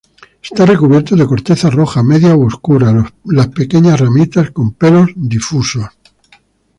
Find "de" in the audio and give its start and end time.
1.15-1.27